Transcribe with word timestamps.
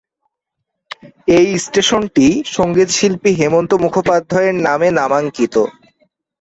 এই 1.37 1.47
স্টেশনটি 1.57 2.25
সঙ্গীতশিল্পী 2.55 3.31
হেমন্ত 3.39 3.71
মুখোপাধ্যায়ের 3.83 4.55
নামে 4.67 4.87
নামাঙ্কিত। 4.99 5.55